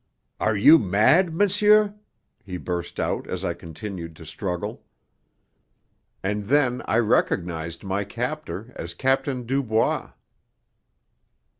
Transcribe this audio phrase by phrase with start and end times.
[0.39, 1.93] "Are you mad, monsieur?"
[2.43, 4.83] he burst out as I continued to struggle.
[6.23, 10.09] And then I recognized my captor as Captain Dubois.